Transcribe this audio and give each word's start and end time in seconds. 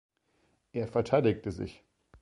Er 0.71 0.87
verteidigte 0.87 1.51
sich. 1.51 1.85